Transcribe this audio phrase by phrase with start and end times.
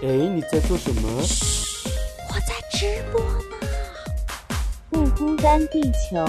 [0.00, 1.08] 哎，你在做什么？
[2.28, 3.66] 我在直播呢。
[4.90, 6.24] 不孤单，地球。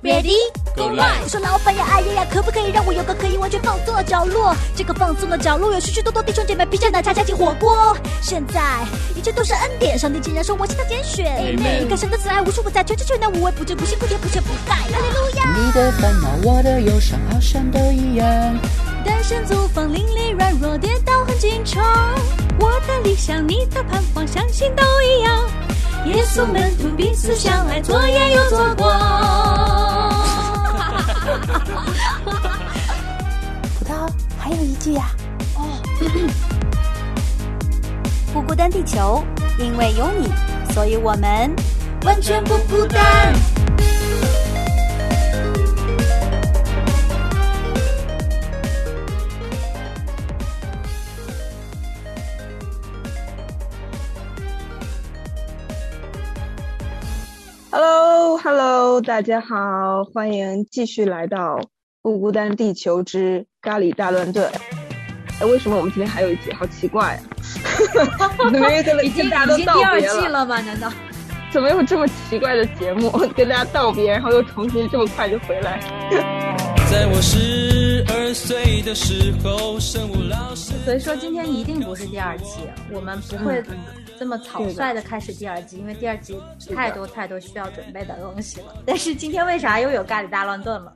[0.00, 0.36] Ready
[0.76, 1.22] Go live！
[1.24, 4.54] 我说老板呀，哎呀呀，可不可以让我有个可以完全放松的角落？
[4.76, 7.96] 这个放松的角落有许许多多弟兄姐妹披着奶茶加进火锅。
[8.22, 8.86] 现在
[9.16, 11.26] 一切都是恩典，上帝竟然说我是他拣选。
[11.26, 14.76] Amen 你看神的慈爱无处不在，全知全能无微不至，不辛不甜不缺不败。
[14.76, 15.56] 哈利路亚！
[15.56, 18.26] 你的烦恼，我的忧伤，好像都一样。
[19.04, 21.84] 单身租房，邻里软弱，跌倒很经常。
[22.58, 25.44] 我的理想，你的盼望，相信都一样。
[26.06, 28.90] 耶稣门徒彼此相爱，左眼又左光。
[33.78, 35.10] 葡萄还有一句呀、
[38.32, 39.22] 不孤单，地球，
[39.58, 40.28] 因为有你，
[40.72, 41.54] 所以我们
[42.04, 43.32] 完全不孤单。
[59.00, 61.56] 大家好，欢迎继续来到
[62.00, 64.50] 《不孤单地球之咖喱大乱炖》。
[65.40, 66.52] 哎，为什么我们今天还有一集？
[66.52, 67.20] 好奇怪啊！
[68.72, 70.60] 已经已经第二季了吗？
[70.60, 70.92] 难道？
[71.54, 73.08] 怎么有这么奇怪的节目？
[73.36, 75.78] 跟大家道别，然后又重新这么快就回来？
[76.90, 80.72] 在我十二岁的时候，生物老师。
[80.84, 83.78] 所以说今天一定不是第二期，我们不会嗯
[84.18, 86.36] 这么草率的开始第二季，因为第二季
[86.74, 88.74] 太多太多需要准备的东西了。
[88.84, 90.92] 但是今天为啥又有咖喱大乱炖了？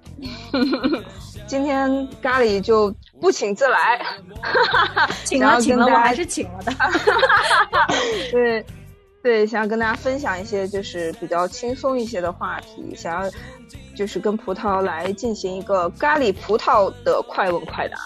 [1.46, 1.88] 今天
[2.20, 4.04] 咖喱就不请自来，
[5.22, 6.72] 请然了请了，我还是请了的。
[8.32, 8.66] 对，
[9.22, 13.30] 对，想要跟大家分享一些就是比较轻松一些的话题，想要
[13.94, 17.98] 就是跟葡萄来进行一个咖喱葡萄的快问快答。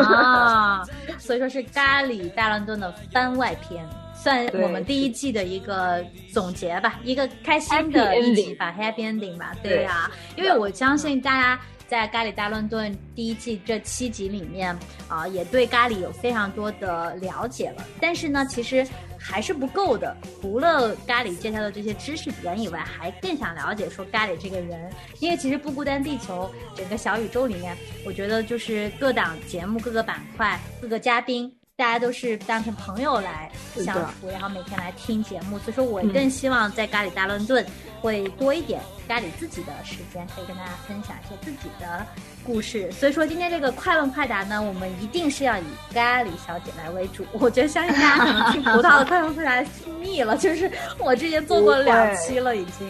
[0.00, 0.84] 啊，
[1.18, 11.60] 所以说是咖喱大乱炖的番外篇，算我们第一季的一个总结吧，一个开心的一集吧，Happy Ending 吧，对呀、因为我相信大家。
[11.88, 14.76] 在咖喱大乱炖第一季这七集里面
[15.06, 17.84] 啊、也对咖喱有非常多的了解了。
[18.00, 18.84] 但是呢，其实
[19.28, 20.16] 还是不够的。
[20.40, 24.88] 除了咖喱介绍的这些知识点以外，还更想了解说咖喱这个人。
[25.18, 31.52] 因为其实不孤单地球整个小宇宙里面，我觉得就是各档节目、各个板块、各个嘉宾。
[31.78, 37.62] 大家都是当成朋友来相处，然后每天来听节目，所以说我嗯更希望在咖喱大乱炖
[38.00, 42.06] 会多一点咖喱自己的时间，可以跟大家分享一些自己的
[42.46, 42.90] 故事。
[42.92, 47.26] 所以说今天这个快问快答呢，我们一定是要以咖喱小姐来为主。
[47.32, 52.88] 我觉得相信大家 听葡萄的快问快答听腻了，就是我之前做过两期了已经。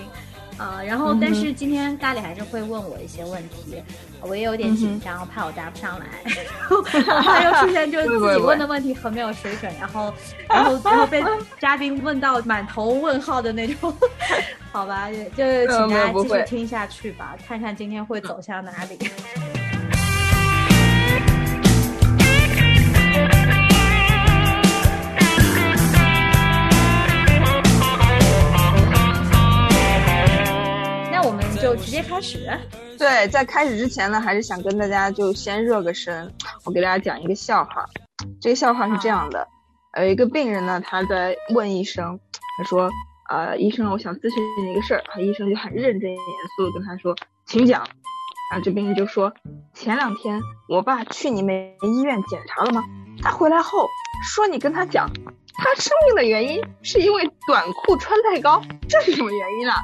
[0.59, 3.83] 啊、然后但是今天咖喱还是会问我一些问题，
[4.21, 6.07] 我也有点紧张，我怕我答不上来，
[7.07, 10.13] 然后又出现就是自己问的问题很没有水准，然后
[10.49, 11.23] 然后然后被
[11.61, 13.95] 嘉宾问到满头问号的那种，
[14.73, 18.99] 好吧，就就请大家继续听下去吧，看看今天会走向哪里。
[31.67, 32.49] 就直接开始。
[32.97, 36.33] 对，在开始之前呢，还是想跟大家就先热个身。
[36.65, 37.85] 我给大家讲一个笑话。
[38.41, 39.49] 这个笑话是这样的：
[39.99, 42.21] 有一个病人呢，他在问医生，
[42.57, 42.89] 他说
[43.31, 46.19] ：“呃，医生，我想咨询你一个事儿。”医生就很认真严
[46.57, 47.17] 肃的跟他说
[47.47, 47.81] ：“请讲。”
[48.53, 49.33] 然后这病人就说
[49.75, 51.53] ：“前两天我爸去你们
[51.83, 52.85] 医院检查了吗？
[53.21, 53.89] 他回来后
[54.23, 55.11] 说你跟他讲，
[55.59, 59.75] 他生病的原因是因为短裤穿太高，这是什么原因啊？”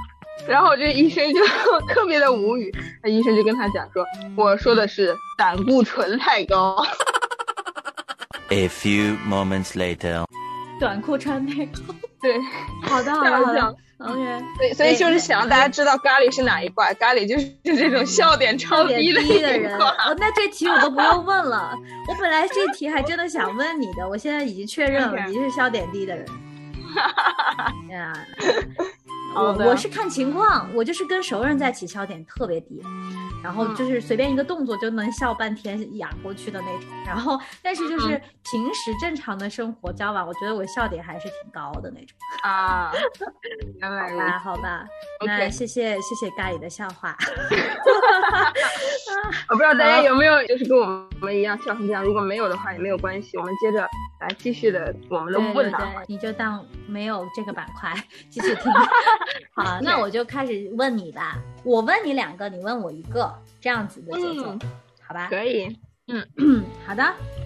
[0.49, 1.41] 然后这医生就
[1.95, 2.73] 特别的无语，
[3.03, 4.05] 那医生就跟他讲说
[4.37, 6.85] ：“我说的是胆固醇太高。
[8.49, 10.25] A few moments later.
[10.79, 11.81] 短裤穿太高。
[12.21, 12.41] ”对，
[12.83, 13.77] 好的，好的，好的。
[13.99, 19.79] OK，所以所以就是想让大家知道咖喱是哪一挂，咖喱就是这种笑点超低的低的人。
[19.79, 21.73] 哦，那这题我都不用问了，
[22.09, 26.27] 我本来这题还真的想问你的，我现在已经确认了，你是笑点低的人。
[27.91, 28.13] 呀，
[29.35, 32.83] 我我是看情况，我就是跟熟人在一起笑点特别低，
[33.43, 36.89] 然后就是随便一个动作就能笑半天哑过去的那种。
[37.07, 38.21] 然后，但是就是
[38.51, 42.17] 平时正常的生活交往，我觉得我笑点还是挺高的那种。
[42.43, 42.93] 啊，
[43.81, 44.85] 原来如啊，好吧，
[45.25, 47.17] 那谢谢谢谢咖喱的笑话。
[49.49, 53.89] 我不知道大家有没有就是跟我们一样笑成这样，如果没有的话也没有关系，我们接着
[54.23, 55.93] 来继续的我们的问答。
[56.07, 57.93] 你就当没有这个板块
[58.31, 58.73] 继续听。
[59.55, 61.39] 好，那我就开始问你吧。
[61.65, 64.61] 我问你两个，你问我一个，这样子的节奏，嗯、
[65.07, 65.29] 好吧？
[65.29, 65.77] 可以。
[66.09, 67.05] 嗯， 好的。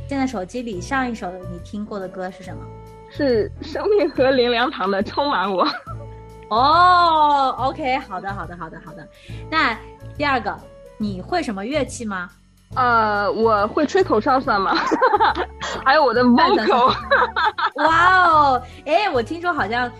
[0.09, 2.63] 现在手机里上一首你听过的歌是什么？
[3.11, 5.67] 是生命和灵粮堂的充满我。
[6.51, 9.07] 哦，OK，好的，好的，好的，好的。
[9.51, 9.77] 那
[10.17, 10.57] 第二个，
[10.97, 12.31] 你会什么乐器吗？
[12.75, 14.75] 呃，我会吹口哨算吗？
[15.85, 16.93] 还有我的 vocal。
[17.77, 19.91] 哇哦，哎，我听说好像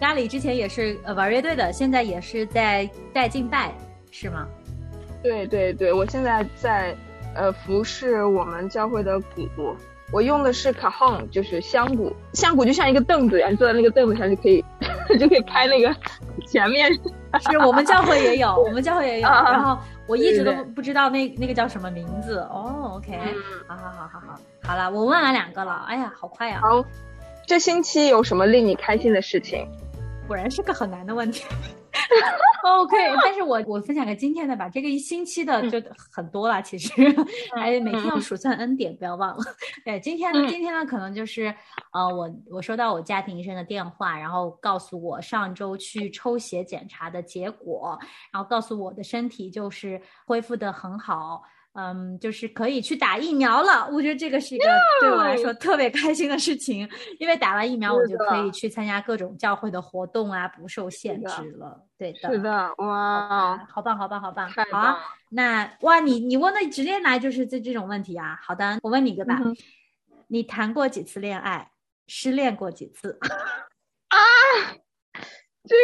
[0.00, 3.72] 咖喱之前也是呃玩乐队的，现在也是在带敬拜，
[4.10, 4.46] 是吗？
[5.22, 6.96] 对对对，我现在在
[7.34, 9.20] 呃服侍我们教会的
[9.56, 9.76] 鼓，
[10.12, 14.64] 我用的是 cajon，就是香鼓，香鼓就像一个凳子一样，你坐在那个凳子上就可以
[15.18, 15.94] 就可以拍那个
[16.46, 16.90] 前面。
[17.50, 22.38] 是我们教会也有，我们教会也有，啊然后我一直都不知道那那个叫什么名字。
[22.50, 23.18] 哦，OK，
[23.66, 26.84] 好好好好好，好了，我问完两个了，哎呀，好快呀、好，
[27.46, 29.68] 这星期有什么令你开心的事情？
[30.26, 31.44] 果然是个很难的问题。
[32.64, 36.92] OK， 但是我我分享个今天的吧，这个一星期的就很多了，其实
[37.54, 39.44] 还 每天要数算恩典，不要忘了。
[39.84, 41.54] 对，今天今天呢，可能就是
[41.92, 47.98] 呃，我我收到我家庭医生的电话，然后告诉我上周去抽血检查的结果，
[48.32, 51.42] 然后告诉我的身体就是恢复的很好。
[51.76, 54.64] 嗯，就是可以去打疫苗了，我觉得这个是一个
[55.00, 56.88] 对我来说特别开心的事情，
[57.18, 61.82] 因为打完疫苗我就可以去参加各种教会的活动啊，不受限制了。
[61.98, 64.98] 对的，是的，哇，啊，好棒，好棒，好棒，好啊！。
[65.30, 68.38] 那哇，你你问的直接来就是这这种问题啊。
[68.42, 69.54] 好的，我问你一个吧，嗯
[70.28, 71.70] 你谈过几次恋爱？
[72.06, 73.18] 失恋过几次？
[74.08, 74.16] 啊
[75.68, 75.74] 这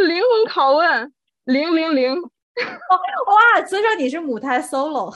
[0.00, 1.12] 个灵魂拷问，
[1.44, 5.14] 零零零， 哇，所以说你是母胎 solo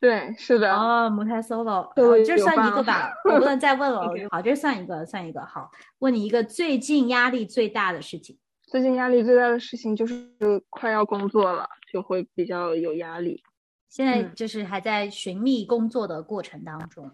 [0.00, 1.92] 对，是的，哦，母胎 solo，
[2.24, 4.10] 这算一个吧吧， 我不能再问了。
[4.30, 5.44] 好，这算一个，算一个。
[5.46, 5.70] 好，
[6.00, 8.38] 问你一个最近压力最大的事情。
[8.66, 10.28] 最近压力最大的事情就是
[10.68, 13.42] 快要工作了，就会比较有压力。
[13.88, 17.10] 现在嗯就是还在寻觅工作的过程当中。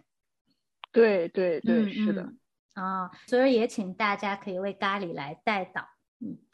[0.91, 2.38] 对对对，嗯是的，嗯
[2.82, 5.87] 啊，所以也请大家可以为咖喱来带导。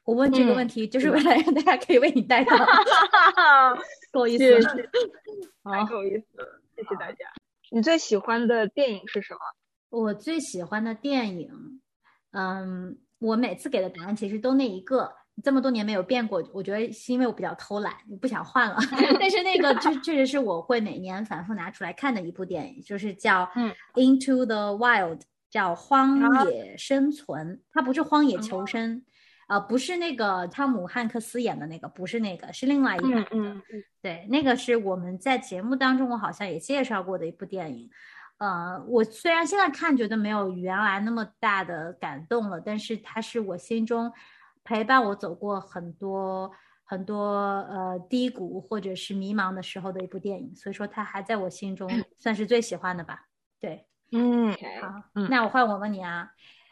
[0.06, 2.56] 嗯，我问这个嗯问题就是为了让大家可以为你带导，
[4.12, 4.70] 不好意思太
[5.64, 7.26] 好，够意思了，谢谢大家。
[7.70, 9.40] 你最喜欢的电影是什么？
[9.90, 11.80] 我最喜欢的电影，
[12.32, 15.12] 嗯，我每次给的答案其实都那一个。
[15.44, 17.92] 这么多年没有变过，我觉得是因为我比较偷懒，
[18.22, 18.78] 不想换了。
[19.20, 23.70] 但是那个确确实是我会每年反复拿出来看的一部电影，就是叫嗯
[24.00, 25.18] 《Into the Wild》，
[25.50, 27.56] 叫《荒啊野生存》。
[27.70, 29.04] 它不是荒野求生，
[29.46, 33.28] 呃，不是那个汤姆汉克斯演的那个，不是那个，是另外一版的。
[33.30, 33.62] 嗯
[34.02, 37.90] 对，那个是我们在节目当中我好像也介绍过的一部电影。
[38.38, 44.12] 呃，我虽然现在看觉得没有原来那么大的感动了，但是它是我心中
[44.62, 46.52] 陪伴我走过很多
[46.84, 47.16] 很多
[47.70, 51.88] 呃低谷或者是迷茫的时候的一部电影，所以说它还在我心中
[52.18, 53.26] 算是最喜欢的吧。
[53.58, 54.52] 对，嗯，
[54.82, 56.30] 好，嗯那我换我问你啊，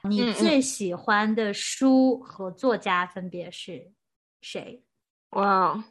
[0.08, 3.90] 你最喜欢的书和作家分别是
[4.42, 4.82] 谁？
[5.30, 5.84] 哇哦，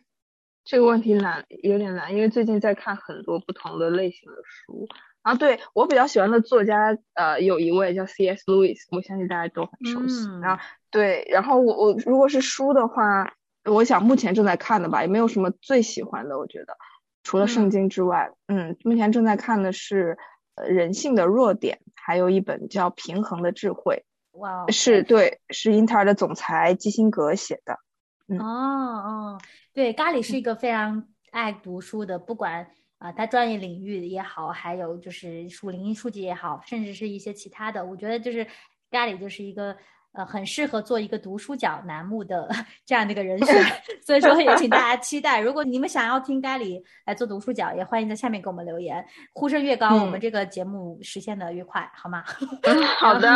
[0.64, 4.88] 这个问题难，有点难，因为最近在看很多不同的类型的书。
[5.24, 8.44] 啊，对，我比较喜欢的作家，呃，有一位叫 C.S.
[8.46, 10.28] Lewis，我相信大家都很熟悉。
[10.28, 10.62] 嗯然后
[10.92, 13.34] 对，然后我我如果是书的话，
[13.66, 16.78] 我想目前正在看的吧，也没有什么最喜欢的，我觉得
[17.24, 20.18] 除了圣嗯经之外，嗯，目前正在看的是
[20.56, 27.80] 呃人性的弱点，还有一本叫《平衡的智慧哇哦》，是对，是英特尔的总裁基辛格写的。
[28.28, 29.42] 嗯哦哦，
[29.74, 32.68] 对，咖喱是一个非常爱读书的，不管
[32.98, 38.48] 啊、他专业领域也好，还有就是属灵书籍也好，甚至是一些其他的，我觉得就是
[38.90, 39.76] 咖喱就是一个
[40.14, 42.48] 呃很适合做一个读书角栏目的
[42.86, 43.64] 这样的一个人选，
[44.06, 45.40] 所以说也请大家期待。
[45.40, 49.04] 如果你们想要听咖喱来做读书角，也欢迎在下面给我们留言，
[49.34, 52.24] 呼声越高，我们嗯这个节目实现的越快，好吗？
[53.00, 53.32] 好的，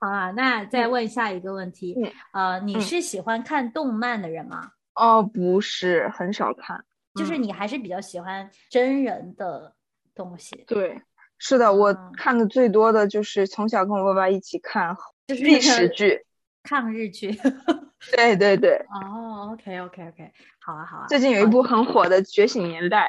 [0.00, 1.94] 好啊，那再问下一个问题，
[2.32, 4.70] 嗯呃，你嗯是喜欢看动漫的人吗？
[4.94, 6.84] 哦，不是，很少看。
[7.14, 9.74] 就是嗯你还是比较喜欢真人的
[10.14, 10.98] 东西，对，
[11.36, 14.94] 是的，我嗯看的最多的就是从小跟我爸爸一起看
[15.26, 16.24] 就是历史剧。
[16.62, 17.32] 抗日剧。
[18.16, 23.04] 对对对，哦，OK OK OK，好啊好啊，最近有一部很火的《觉醒年代》。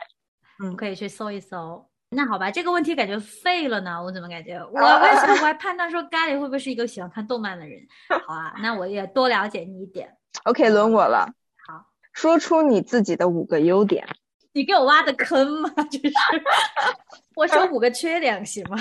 [0.64, 1.84] 嗯可以去搜一搜。
[2.10, 4.60] 那好吧，这个问题感觉废了呢，我怎么感觉？
[4.72, 7.80] 我啊为什么我还判断说咖喱会不会是一个喜欢看动漫的人？
[8.28, 10.16] 好啊，那我也多了解你一点。
[10.44, 11.28] OK，轮我了。
[11.68, 14.08] 好，说出你自己的五个优点。
[14.52, 15.70] 你给我挖的坑吗？
[15.90, 16.14] 这是，
[17.36, 18.78] 我说五个缺点行吗？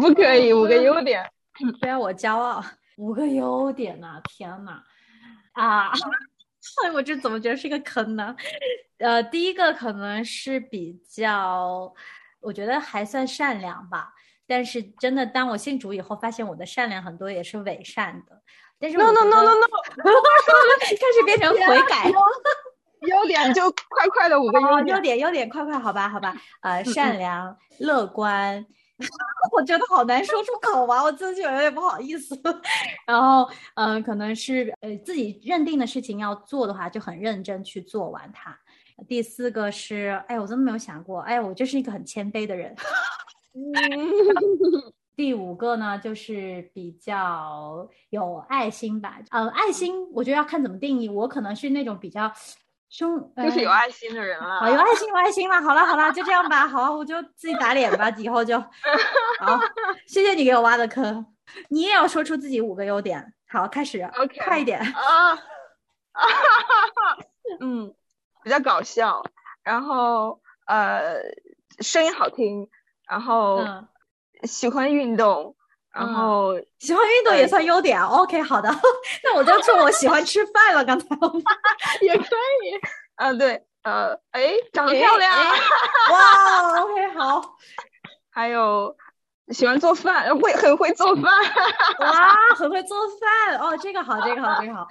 [0.00, 1.28] 不可以，五个优点。
[1.80, 2.64] 不要我骄傲，
[2.96, 4.82] 五个优点呐、天呐，
[5.52, 5.90] 啊！
[6.84, 8.34] 哎， 我这怎么觉得是个坑呢？
[8.98, 11.92] 呃，第一个可能是比较，
[12.40, 14.12] 我觉得还算善良吧。
[14.46, 18.42] 但是真的，当我信主以后，发现我的善良很多也是伪善的。
[18.80, 19.66] 但是 no no no no no，
[20.80, 22.10] 开始变成悔改。
[23.02, 25.00] 优点就快快的五个哦，优优。
[25.00, 28.64] 点优点，快快，好吧，好吧，呃，善良、乐观，
[29.56, 32.38] 我觉得好难说出口啊，我自己有点不好意思。
[33.06, 38.58] 然后，嗯、可能是呃自己认定的事情要做的话，就很认真去做完它。
[39.06, 42.74] 第四个是，哎，我真的没有想过，哎，我就是一个很谦卑的人。
[45.14, 49.18] 第五个呢，就是比较有爱心吧。
[49.30, 51.08] 呃，爱心我觉得要看怎么定义。
[51.08, 52.32] 我可能是那种比较
[52.88, 54.60] 凶，就是有呃爱心的人了。
[54.60, 55.60] 好，有爱心，有爱心了。
[55.60, 56.66] 好了，好了，就这样吧。
[56.66, 58.08] 好，我就自己打脸吧。
[58.10, 58.58] 以后就
[59.40, 59.60] 好，
[60.06, 61.26] 谢谢你给我挖的坑。
[61.68, 63.34] 你也要说出自己五个优点。
[63.48, 64.80] 好，开始 OK 快一点。
[64.92, 65.38] 啊，
[67.60, 67.94] 嗯，
[68.44, 69.22] 比较搞笑，
[69.62, 71.20] 然后呃，
[71.80, 72.68] 声音好听，
[73.08, 73.88] 然后嗯，
[74.44, 75.56] 喜欢运动，
[75.98, 78.00] 然嗯后喜欢运动也算优点。
[78.00, 78.70] OK，好的。
[79.24, 80.84] 那我就说我喜欢吃饭了。
[80.84, 81.06] 刚才
[82.00, 82.24] 也可
[82.62, 82.78] 以，
[83.16, 85.60] 啊，对，呃，哎，长得哎漂亮，哎
[86.12, 87.56] 哇，OK，好。
[88.30, 88.96] 还有
[89.48, 91.24] 喜欢做饭，会很会做饭，
[91.98, 94.86] 哇，很会做饭哦，这个好，这个好，这个好。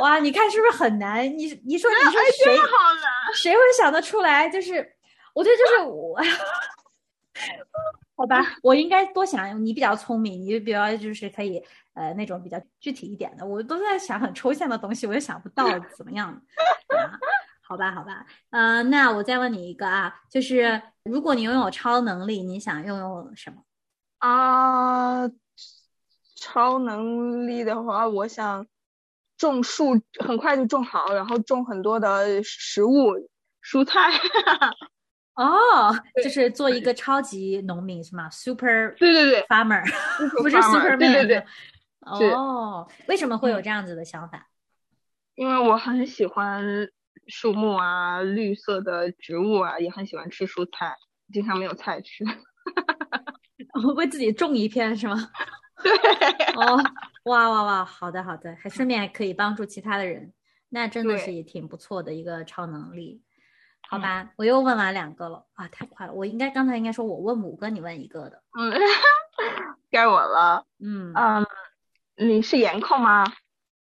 [0.00, 1.24] 哇，你看是不是很难？
[1.36, 3.34] 你你说你说谁好难。
[3.34, 4.48] 谁会想得出来？
[4.48, 4.94] 就是
[5.34, 6.16] 我觉得就是我，
[8.22, 9.64] 好吧，我应该多想。
[9.66, 11.60] 你比较聪明，你比较就是可以
[11.94, 13.44] 呃那种比较具体一点的。
[13.44, 16.28] 我都在想很抽象的东西，我又想不到怎么样。
[16.28, 17.18] 啊
[17.62, 23.64] 好吧，好吧，呃，那我再问你一个啊，就是如果你拥有超能力，你想拥有什么？
[24.18, 25.28] 啊，
[26.36, 28.64] 超能力的话，我想
[29.36, 33.14] 种树，很快就种好，然后种很多的食物、
[33.64, 34.12] 蔬菜。
[35.34, 39.82] 哦，就是做一个超级农民是吗？Super 对对对 farmer，
[40.42, 40.98] 不是 Superman。
[40.98, 41.44] 对对对
[42.00, 44.48] 哦，为什么会有嗯这样子的想法？
[45.34, 46.62] 因为我很喜欢
[47.28, 50.94] 树木啊、绿色的植物啊，也很喜欢吃蔬菜，
[51.32, 52.24] 经常没有菜吃。
[53.82, 55.16] 我 为自己种一片是吗？
[55.82, 55.90] 对，
[56.56, 56.76] 哦，
[57.24, 60.32] 哇哇哇，好的好的，还顺便还可以帮助其他的人，
[60.68, 63.22] 那真的是也挺不错的一个超能力。
[63.92, 66.14] 好嗯吧，我又问完两个了啊，太快了！
[66.14, 68.42] 我应该刚才应该说我问五个，你问一个的。
[68.58, 68.72] 嗯，
[69.90, 70.64] 该我了。
[70.78, 71.46] 嗯，嗯，
[72.16, 73.26] 你是颜控吗？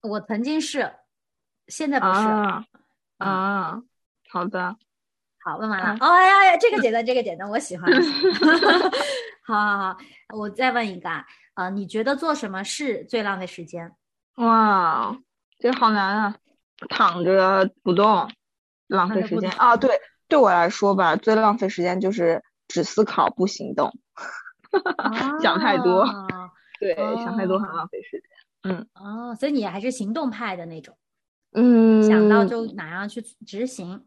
[0.03, 0.93] 我曾经是，
[1.69, 2.27] 现在不是。
[2.27, 2.65] 啊
[3.19, 3.83] 嗯啊，
[4.29, 4.75] 好的。
[5.45, 5.95] 好，问完了。
[5.95, 7.89] 嗯哦哎呀呀，这个简单，这个简单，我喜欢。
[7.89, 8.91] 我喜欢
[9.45, 9.97] 好好好，
[10.37, 11.25] 我再问一个啊，
[11.55, 13.95] 呃，你觉得做什么事最浪费时间？
[14.39, 15.17] 哇，
[15.61, 16.37] 这好难啊！
[16.89, 18.29] 躺着不动，
[18.91, 19.77] 浪费时间啊！
[19.77, 23.93] 对，对我来说吧，最浪费时间就是只思考不行动。
[25.41, 28.29] 想太多哦对，想太多很哦浪费时间。
[28.63, 30.97] 嗯哦，所以你还是行动派的那种，
[31.53, 34.05] 嗯，想到就马上去执行。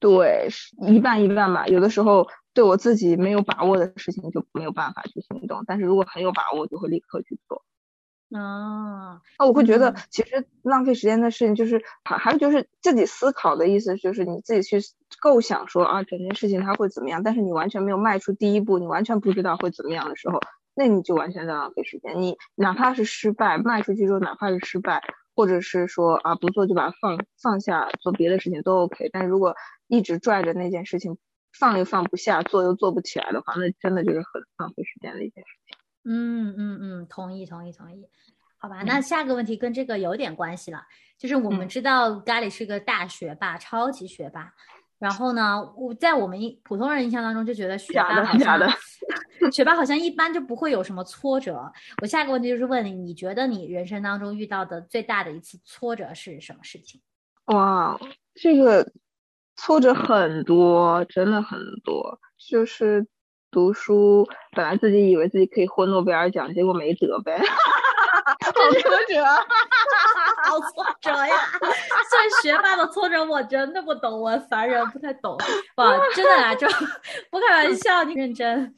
[0.00, 1.66] 对，是一半一半吧。
[1.68, 7.62] 有的时候对我自己没有把握的事情就没有办法去行动，但是如果很有把握，就会立刻去做。
[8.34, 14.78] 哦，啊，我会觉得嗯其实浪费时间的事情就是还还有就是自己思考的意思，就是你自己去
[15.20, 20.40] 构想说啊，整件事情它会怎么样，但是你完全没有迈出第一步，你完全不知道会怎么样的时候，
[20.74, 22.20] 那你就完全在浪费时间。
[22.22, 25.02] 你哪怕是失败，迈出去之后哪怕是失败，
[25.34, 29.10] 或者是说啊不做就把它放放下，做别的事情都 OK。
[29.12, 29.54] 但如果
[29.88, 31.18] 一直拽着那件事情
[31.58, 35.61] 放又放不下，做又做不起来的话，那真的就是很浪费时间的一件事情。
[36.04, 38.06] 嗯嗯嗯，同意同意同意。
[38.58, 40.84] 好吧，那下个问题跟这个有点关系了，
[41.18, 44.52] 就是我们嗯知道咖喱是个大学霸，超级学霸。
[44.98, 48.60] 然后呢，我在我们一普通人印象当中就觉得学霸好像
[49.50, 51.72] 学霸好像一般就不会有什么挫折。
[52.00, 57.00] 我下个问题就是问你，你觉得你人生当中遇到的最大的一次挫折是什么事情？
[57.46, 57.98] 哇，
[58.34, 58.92] 这个
[59.56, 62.20] 挫折很多，真的很多。
[62.38, 63.04] 就是
[63.52, 67.38] 读书，本来自己以为自己可以获诺贝尔奖，结果没得呗，
[68.42, 69.22] 好挫折。
[70.44, 71.36] 好挫折呀！
[72.10, 75.38] 算学霸的挫折，我真的不懂，我凡人不太懂。
[75.76, 76.66] 哇，真的啊，就
[77.30, 78.74] 不开玩笑，你认真。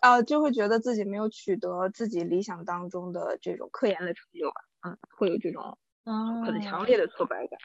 [0.00, 5.62] 啊， 就会觉得自己没有取得自己理想当中的这种科研的成就吧，嗯，会有这种
[6.04, 7.58] 哦，很强烈的挫败感。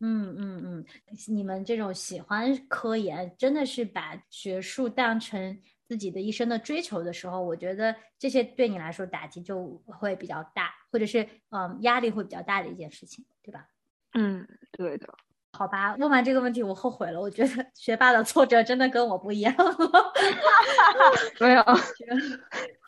[0.00, 0.84] 嗯嗯嗯，
[1.28, 13.66] 你们这种喜欢科研，真的是把学术当成自己的一生的追求的时候，我觉得这些对你来说打击就会比较大，或者是嗯压力会比较大的一件事情，对吧？
[14.14, 15.06] 嗯，对的。
[15.52, 17.18] 好吧，问完这个问题，我后悔了。
[17.18, 19.54] 我觉得学霸的挫折真的跟我不一样。
[21.40, 21.62] 没有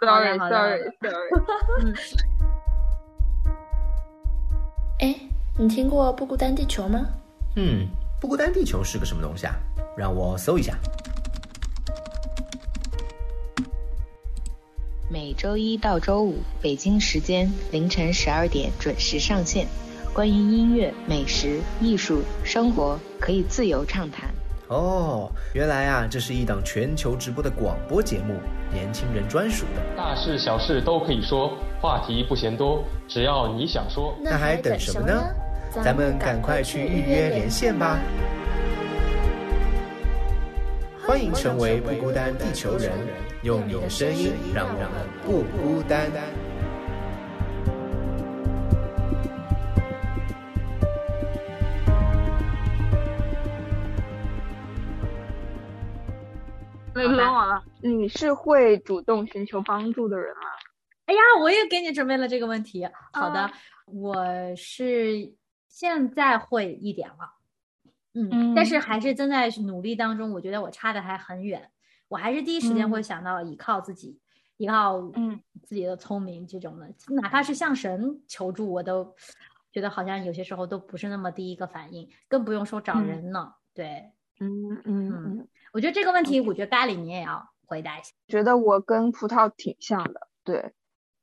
[0.00, 1.94] ，sorry 好的好的 sorry sorry，
[5.00, 5.18] 哎，
[5.58, 7.06] 你听过不孤单地球吗？
[7.56, 7.88] 嗯，
[8.20, 9.54] 不孤单地球是个什么东西啊？
[9.96, 10.76] 让我搜一下。
[15.10, 19.66] 每周一到周五，北京时间凌晨十二点准时上线。
[20.12, 24.28] 关于音乐、美食、艺术、生活，可以自由畅谈。
[24.68, 28.34] 哦，原来啊，这是一档全球直播的广播节目，
[28.70, 29.82] 年轻人专属的。
[29.96, 34.14] 大事小事都可以说，话题不嫌多，只要你想说。
[34.22, 35.24] 那还等什么呢？
[35.82, 37.98] 咱们赶快去预约连线吧！
[41.08, 42.92] 欢迎成为不孤单地球人，
[43.42, 46.06] 用你的声音让我们不孤单。
[56.94, 57.64] 那轮我了。
[57.80, 60.42] 你是会主动寻求帮助的人吗？
[61.06, 62.86] 哎呀，我也给你准备了这个问题。
[63.14, 63.52] 好的，啊
[63.86, 65.32] 我是
[65.68, 67.37] 现在会一点了，
[68.18, 70.32] 嗯，嗯但是还是正在努力当中。
[70.32, 71.70] 我觉得我差的还很远，
[72.08, 74.18] 我还是第一时间嗯会想到依靠自己，
[74.56, 79.14] 依靠嗯自己的聪明这种的，哪怕是向神求助，我都
[79.72, 83.56] 觉得好像有些时候都不是那么第一个反应，更不用说找嗯人了。
[83.74, 84.10] 对，
[84.40, 88.10] 嗯嗯嗯，我觉得这个问题，我觉得咖喱你也要回答一下。
[88.26, 90.28] 觉得我跟葡萄挺像的。
[90.42, 90.72] 对，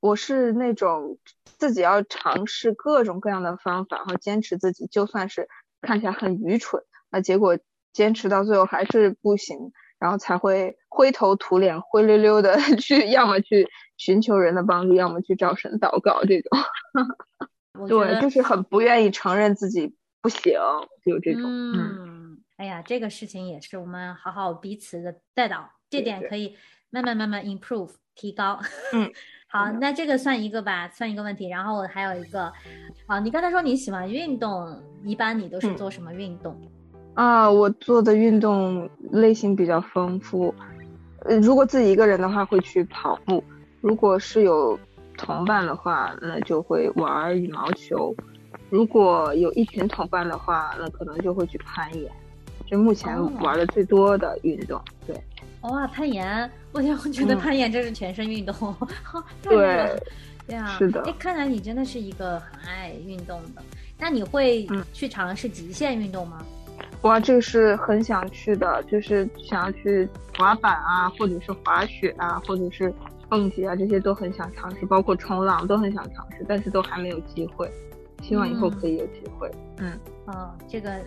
[0.00, 1.18] 我是那种
[1.58, 5.48] 自己要尝试各种各样的方法，然后坚持自己，就算是
[5.86, 7.58] 看起来很愚蠢，那结果
[7.92, 13.66] 坚持到最后还是不行，然后才会灰头土脸、灰溜溜的 去，要么去
[13.96, 17.86] 寻求人的帮助，要么去找神祷告这种。
[17.88, 20.58] 对，就是很不愿意承认自己不行，
[21.04, 21.42] 就这种。
[21.44, 26.56] 嗯嗯，哎呀，这个事情也是我们好好彼此的带导，这点可以
[26.90, 28.58] 慢慢慢慢 improve 提高。
[28.92, 29.08] 嗯，
[29.46, 31.48] 好，那这个算一个吧，算一个问题。
[31.48, 32.52] 然后我还有一个，
[33.06, 36.56] 啊，你刚才说你喜欢运动，一般你都是嗯做什么运动？
[37.14, 40.52] 啊，我做的运动类型比较丰富。
[41.20, 43.42] 呃，如果自己一个人的话，会去跑步；
[43.80, 44.78] 如果是有
[45.16, 48.14] 同伴的话，那就会玩羽毛球；
[48.70, 52.10] 如果有一群同伴的话，那可能就会去攀岩。
[52.66, 54.95] 就目前哦玩的最多的运动，对
[55.62, 58.54] 哇，攀岩，我觉我觉得嗯攀岩这是全身运动，
[59.42, 60.00] 对。
[60.46, 63.60] 对啊，是的哎，看来你真的是一个很爱运动的。
[63.98, 66.40] 那你会嗯去尝试极限运动吗？
[67.02, 72.94] 哇，这个是很想去的，就是想要去滑板啊，或者是滑雪啊，或者是
[73.28, 77.68] 蹦极啊，这些都很想尝试，包括冲浪都很想尝试，但是都还没有机会。
[78.22, 79.50] 希望以后嗯可以有机会。
[79.78, 81.02] 嗯，哦，这个哎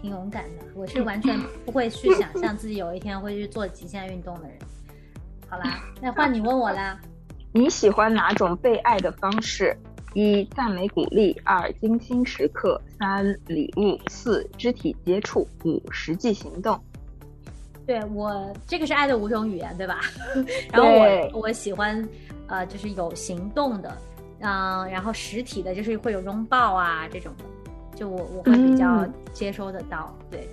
[0.00, 0.64] 挺勇敢的。
[0.74, 4.58] 我是完全不会去想象自己有一天会去做极限运动的人。
[5.48, 6.98] 好啦，那换你问我啦。
[7.52, 9.76] 你喜欢哪种被爱的方式？
[10.14, 16.78] 一、赞美鼓励；二、精心时刻；三、礼物；四、肢体接触；五、实际行动。
[17.86, 20.00] 对我这个是爱的五种语言，对吧？
[20.72, 22.06] 然后我我喜欢
[22.48, 23.96] 呃，就是有行动的，
[24.40, 27.44] 嗯、然后实体的，就是会有拥抱啊这种的，
[27.96, 30.48] 就我我会比较嗯接收得到，对。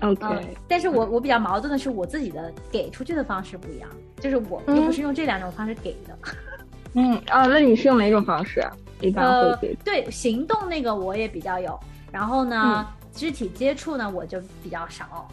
[0.00, 3.88] OK，、嗯，但是我我比较矛盾的是，我自己的给出去的方式不一样，
[4.20, 6.18] 就是我又不是用这两种方式给的。
[6.94, 8.70] 嗯啊，那你是用哪种方式啊？
[9.00, 11.78] 一般会呃给？，对，行动那个我也比较有，
[12.12, 15.26] 然后呢，肢体接触呢我就比较少，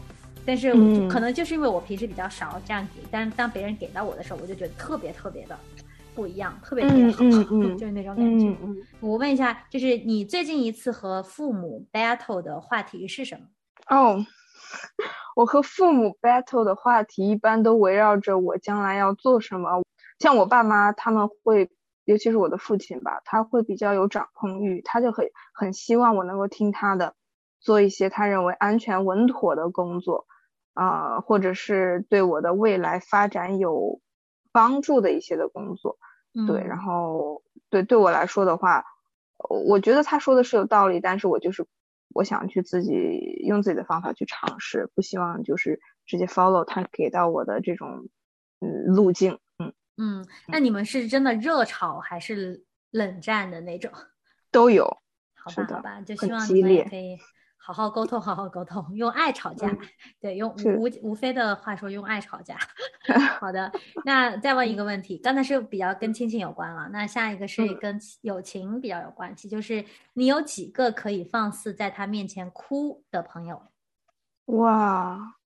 [0.46, 0.74] 但是
[1.10, 5.58] 可能就是因为我平时比较少这样给，但是当别人给到我的时候，我就觉得特别特别的
[6.16, 8.48] 不一样，特别特别好，嗯嗯嗯 就是那种感觉。
[8.48, 13.46] 嗯嗯，我问一下，就是你最近一次和父母 battle 的话题是什么？
[13.90, 14.26] 哦，
[15.36, 19.84] 我和父母 battle 的话题一般都围绕着我将来要做什么。
[20.20, 21.70] 像我爸妈他们会，
[22.06, 27.14] 尤其是我的父亲吧，他会比较有掌控欲，他就很很希望我能够听他的，
[27.60, 30.26] 做一些他认为安全稳妥的工作，
[30.74, 34.00] 啊、或者是对我的未来发展有
[34.56, 35.98] 帮助的一些的工作。
[36.48, 38.86] 对，然后对对我来说的话，
[39.38, 41.66] 呃我觉得他说的是有道理，但是我就是
[42.14, 42.94] 我想去自己
[43.46, 48.08] 用自己的方法去尝试，不希望就是直接 follow 他给到我的这种
[48.62, 53.92] 嗯路径，嗯，嗯，那你们是真的热炒还是冷战的那种？
[54.52, 54.86] 都有，
[55.36, 57.18] 好吧，好吧，就希望你们可以
[57.66, 59.68] 好好沟通，好好沟通，用爱吵架。
[59.68, 59.80] 嗯
[60.22, 62.56] 对，用是无无非的话说，用爱吵架。
[63.42, 63.72] 好的，
[64.06, 73.60] 那再问一个问题，刚才是比较跟亲情有关了，那下一个是嗯跟友情比较有关系，就是你有几个可以放肆在他面前哭的朋友？
[74.46, 75.38] 哇，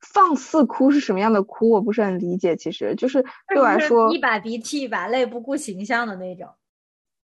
[0.00, 2.54] 放肆哭是什么样的哭，我不是很理解。
[2.54, 6.48] 其实就是对我来说，一把鼻涕一把泪，不顾形象的那种。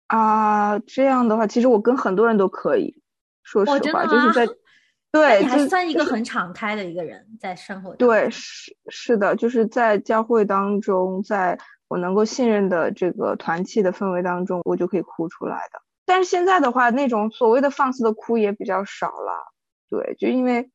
[0.08, 3.00] 啊，这样的话，其实我跟很多人都可以。
[3.46, 4.46] 说实话，就是在
[5.12, 15.80] 对，你还算一个很敞开的一个人，在生活对，是是的，就是在教会当中，在我能够信任的这个团契的氛围当中，我就可以哭出来的。
[16.04, 19.52] 但是现在的话，那种所谓的放肆的哭也比较少了。
[19.88, 20.70] 对，就因为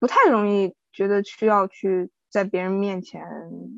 [0.00, 3.22] 不太容易觉得需要去在别人面前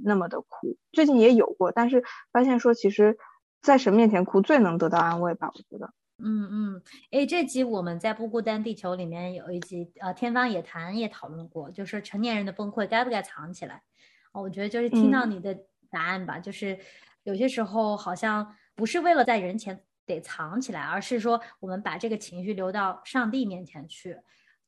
[0.05, 0.77] 那么的哭。
[0.92, 3.18] 最近也有过，但是发现说，其实
[3.61, 5.51] 在神面前哭最能得到安慰吧？
[5.53, 5.92] 我觉得。
[6.21, 13.83] 嗯嗯，哎，这集我们在不孤单地球里面有一集，呃，天方夜谭也讨论过，就是成年人的崩溃该不该藏起来？
[14.33, 15.57] 哦，我觉得就是听到你的
[15.91, 16.79] 答案吧，就是
[17.23, 24.17] 有些时候好像不是为了在人前得藏起来，而是说我们把这个情绪留到上帝面前去，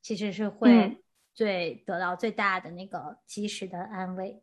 [0.00, 1.02] 其实是会
[1.34, 4.42] 最得到最大的那个及时的安慰。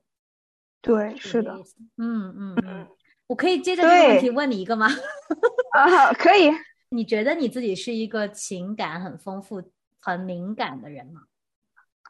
[0.82, 1.54] 对，是的，
[1.98, 2.88] 嗯嗯嗯，
[3.28, 4.88] 我可以接着这个问题问你一个吗？
[5.72, 6.52] 啊，可以。
[6.90, 9.62] 你觉得你自己是一个情感很丰富、
[10.00, 11.24] 很敏感的人吗？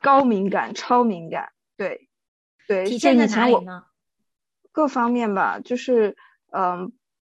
[0.01, 2.09] 高敏感、超敏感，对，
[2.67, 2.85] 对。
[2.85, 3.85] 体现在哪里呢？
[4.71, 6.15] 各方面吧，就是
[6.51, 6.91] 嗯，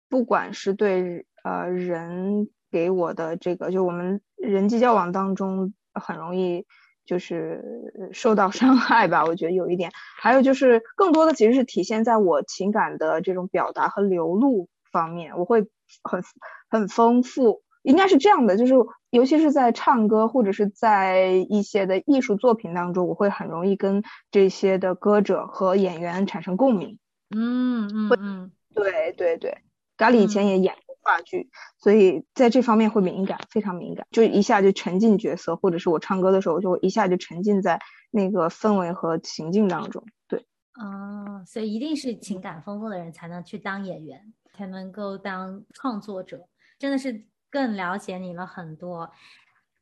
[0.08, 6.66] 不管是对呃人给我的这个，就我们人际交往当中很容易
[7.04, 9.92] 就是受到伤害吧，我觉得有一点。
[10.18, 15.60] 还有就是更多的其实是体现在我情感的这种表达和流露方面，我会
[16.02, 16.22] 很。
[16.70, 18.74] 很丰富，应该是这样的，就是
[19.10, 24.02] 尤其是在唱歌或者是在一些的艺术作品当中，我会很容易跟
[24.32, 26.98] 这些的歌者和演员产生共鸣。
[27.30, 29.58] 嗯嗯嗯，对对对，
[29.96, 37.78] 咖喱以前也演过话剧，所以在这方面会敏感，非常敏感，就一下就沉浸角色，或者是我唱歌的时候，就会一下就沉浸在
[38.10, 40.04] 那个氛围和情境当中。
[40.26, 40.40] 对，
[40.74, 46.48] 哦，所以一定是情感丰富的人才能去当演员，才能够当创作者。
[46.78, 49.10] 真的是更了解你了很多。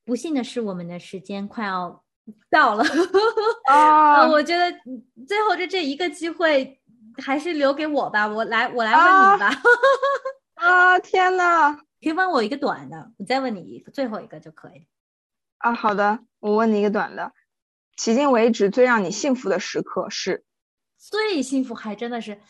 [0.04, 2.02] 不幸的是，我们的时间快要
[2.50, 2.84] 到了。
[3.70, 4.72] 啊，我觉得
[5.26, 6.80] 最后这这一个机会，
[7.22, 8.26] 还是留给我吧。
[8.26, 9.50] 我来，我来问你吧。
[10.54, 14.86] 啊，天呐，可以问我一个短的，我再问你一个，最后一个就可以。
[15.58, 17.32] 啊，好的，我问你一个短的。
[17.96, 20.44] 迄今为止最让你幸福的时刻是？
[20.98, 22.40] 最幸福还真的是，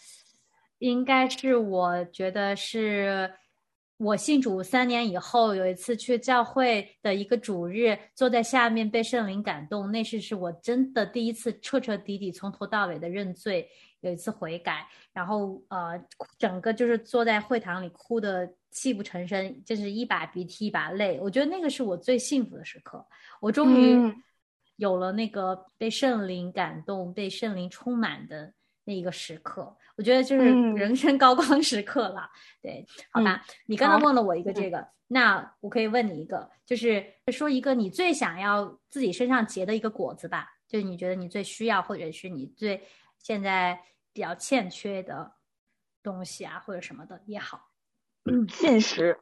[0.83, 3.33] 应该是我觉得是。
[3.99, 13.69] 我信主三年以后，有一次去教会的一个主日，坐在下面被圣灵感动，那是是我真的第一次彻彻底底从头到尾的认罪，
[14.01, 16.05] 有一次悔改，然后呃，
[16.37, 21.21] 整个就是坐在会堂里哭的泣不成声，就是一把鼻涕一把泪。
[21.21, 23.07] 我觉得那个是我最幸福的时刻，
[23.41, 23.97] 我终于
[24.75, 28.53] 有了那个被圣灵感动、被圣灵充满的
[28.85, 29.77] 那一个时刻。
[29.97, 32.31] 我觉得就是人生高光时刻了，
[32.63, 33.45] 对，好吧？
[33.67, 42.83] 你刚刚问了我一个这个，那我可以问你一个，就是说一个你最想要自己身上结的一个果子吧，就是你觉得你最需要或者是你最
[43.19, 43.79] 现在
[44.15, 45.35] 比较欠缺的
[46.03, 47.69] 东西啊，或者什么的也好。
[48.25, 49.21] 嗯，现实，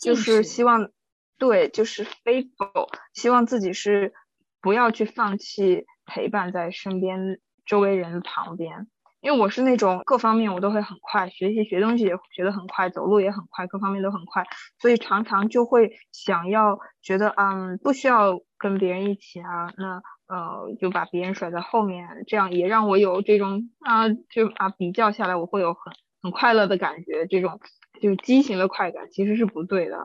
[0.00, 0.90] 就是希望，
[1.36, 4.14] 对，就是 faithful，希望自己是
[4.62, 8.88] 不要去放弃陪伴在身边周围人旁边。
[9.20, 14.42] 因为我是那种各方面我都会很快，学习学东西也学得很快，走路也很快，各方面都很快，
[14.80, 27.60] 所以常常就会想要觉得，嗯，不需要跟别人一起啊，那呃就把别人甩在后面，这样也让我有这种啊，就啊比较下来我会有很很快乐的感觉，这种
[28.00, 29.98] 就是畸形的快感其实是不对的，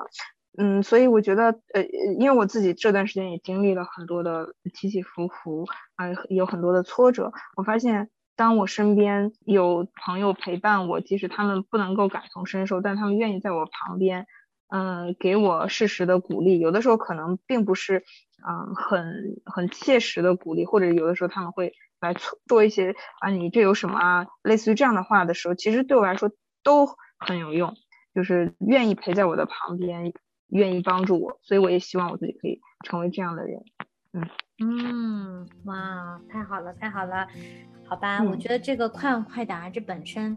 [0.58, 1.84] 嗯，所以我觉得呃，
[2.20, 5.66] 因为我自己这段时间也经历了很多的起起伏伏
[5.96, 8.10] 啊，有很多的挫折，我发现。
[8.40, 14.28] 当我身边有朋友陪伴我，即使他们不能够感同身受，但他们愿意在我旁边，
[14.70, 16.60] 嗯，给我适时的鼓励。
[16.60, 18.04] 有的时候可能并不是，
[18.48, 22.14] 嗯，很很切实的鼓励，或者有的时候他们会来
[22.46, 26.30] 做一些啊，你这有什么啊，类似于这样的话的时候，其实对我来说
[26.62, 27.74] 都很有用，
[28.14, 30.14] 就是愿意陪在我的旁边，
[30.50, 33.64] 愿意帮助我，所以我也希望我自己可以成为这样的人。
[34.14, 34.24] 嗯
[34.60, 37.28] 嗯，哇，太好了，太好了。
[37.86, 40.36] 好吧，我觉得这个快问快答这本身，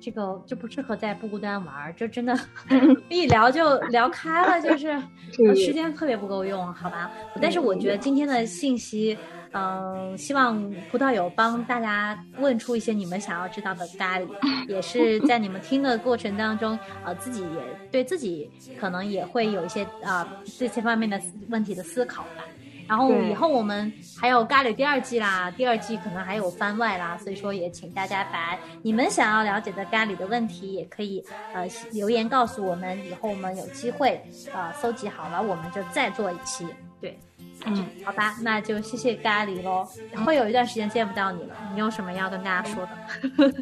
[0.00, 2.38] 这个就不适合在不孤单玩，就真的
[3.08, 4.96] 一聊就聊开了，就是
[5.56, 7.10] 时间特别不够用，好吧？
[7.40, 9.16] 但是我觉得今天的信息，
[9.56, 14.28] 嗯，希望葡萄有帮大家问出一些你们想要知道的咖喱，
[14.68, 22.44] 也是在你们听的过程当中，呃，自己也对自己可能也会有一些啊这些方面的问题的思考吧。
[22.88, 34.22] 然后以后我们还有咖喱第二季啦，第二季可能还有番外啦，所以说也请大家把你们想要了解的咖喱的问题，也可以呃留言告诉我们，以后我们有机会
[34.54, 36.64] 呃搜集好了，我们就再做一期。
[37.00, 37.18] 对，
[37.66, 39.86] 嗯，好吧，那就谢谢咖喱喽。
[40.24, 43.54] 会有一段时间见不到你了，你有什么要跟大家说的？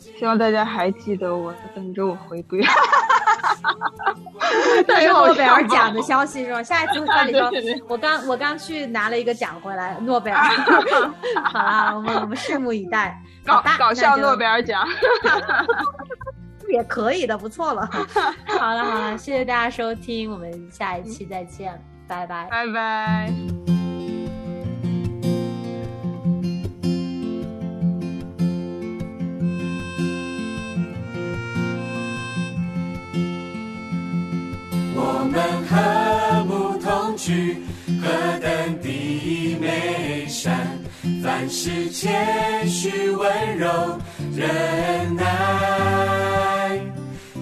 [0.18, 2.62] 希望大家还记得我，等着我回归。
[4.86, 6.62] 这是太好诺贝尔奖的消息是吧？
[6.62, 7.50] 下一次咖喱说
[7.88, 10.42] 我刚我刚去拿了一个奖回来，诺贝尔。
[11.44, 13.20] 好啦，我们我们拭目以待。
[13.44, 14.86] 搞搞笑诺贝尔尔奖。
[16.68, 17.88] 也可以的，不错了。
[18.46, 22.48] 好了好了，谢谢大家收听，我们下一期再见，拜拜。
[22.50, 23.32] 拜拜。
[35.00, 35.36] 我们
[35.68, 37.58] 和睦同居，
[38.02, 38.08] 何
[38.40, 38.48] 等
[38.80, 40.66] 的美善！
[41.22, 43.98] 凡事谦虚温柔
[44.34, 46.80] 忍耐，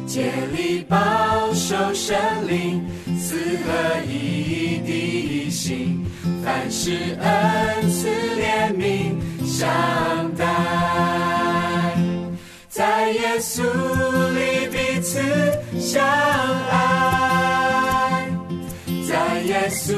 [0.07, 0.97] 竭力保
[1.55, 2.85] 守神灵
[3.19, 4.26] 赐合一
[6.47, 8.07] 凡事恩赐
[8.39, 9.67] 怜悯相
[10.37, 10.47] 待。
[12.69, 13.65] 在耶稣
[14.31, 15.21] 里彼此
[15.77, 16.07] 相
[16.71, 18.31] 爱，
[19.09, 19.97] 在耶稣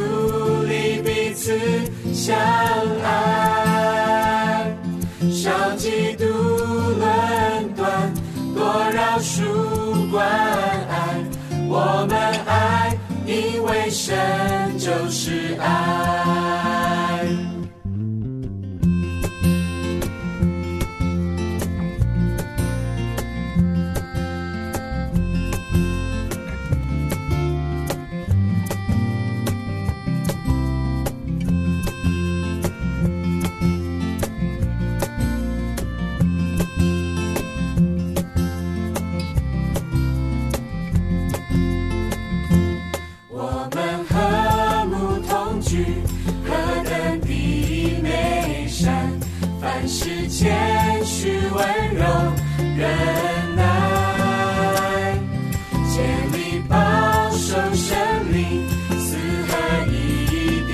[0.67, 1.53] 里彼此
[2.15, 2.35] 相
[3.05, 4.75] 爱，
[5.31, 6.25] 少嫉妒
[6.97, 8.11] 论断，
[8.55, 11.23] 多饶恕关爱。
[11.69, 14.17] 我们爱，因为神
[14.79, 15.98] 就是爱。
[50.31, 52.05] 谦虚温柔
[52.77, 52.87] 忍
[53.57, 53.63] 耐，
[55.89, 56.37] 竭力
[56.69, 56.77] 保
[57.31, 57.97] 守生
[58.31, 58.69] 灵
[59.01, 59.17] 四
[59.49, 59.51] 合
[59.91, 59.91] 一
[60.69, 60.73] 的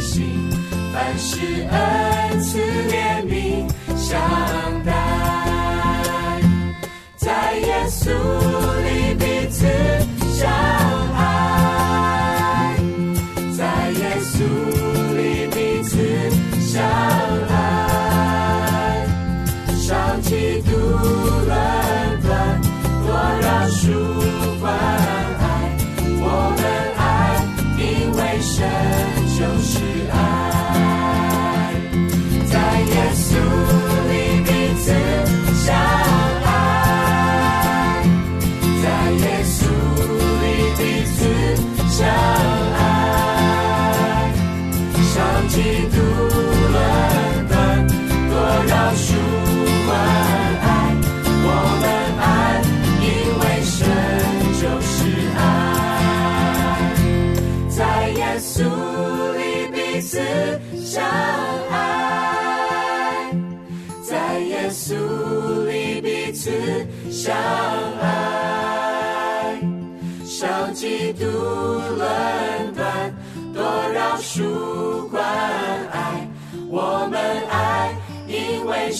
[0.00, 0.50] 心，
[0.92, 1.36] 凡事
[1.70, 4.18] 恩赐怜悯相
[4.82, 4.92] 待。
[7.16, 8.10] 在耶稣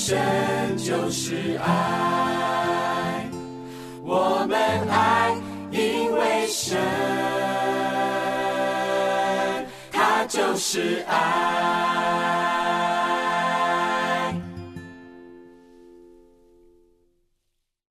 [0.07, 3.29] 神就是爱。
[4.05, 4.57] 我们
[4.89, 5.35] 爱，
[5.73, 6.79] 因为神，
[9.91, 11.96] 他就是爱。